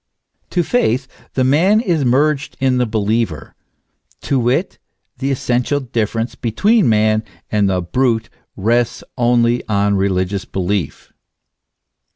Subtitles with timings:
[0.49, 3.53] To faith, the man is merged in the believer;
[4.23, 4.79] to it,
[5.19, 11.13] the essential difference between man and the brute rests onlyron religious belief.